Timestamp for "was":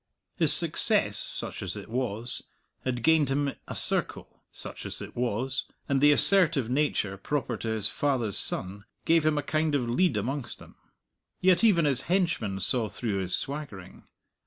1.87-2.41, 5.15-5.65